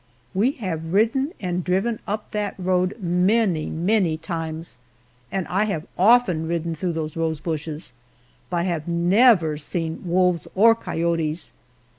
[0.33, 4.79] We have ridden and driven up that road many, many times,
[5.31, 7.93] and I have often ridden through those rosebushes,
[8.49, 11.51] but have never seen wolves or coyotes.